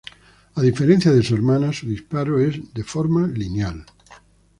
[0.55, 3.85] A diferencia de su hermana, su disparo es de forma lineal.